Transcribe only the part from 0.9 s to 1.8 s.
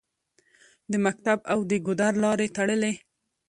د مکتب او د